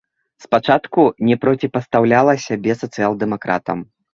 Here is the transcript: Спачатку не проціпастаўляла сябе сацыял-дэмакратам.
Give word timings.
Спачатку 0.45 1.01
не 1.27 1.35
проціпастаўляла 1.45 2.33
сябе 2.47 2.77
сацыял-дэмакратам. 2.81 3.89